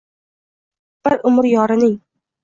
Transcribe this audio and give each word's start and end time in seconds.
Bir 1.07 1.17
umr 1.31 1.47
yorining 1.51 1.93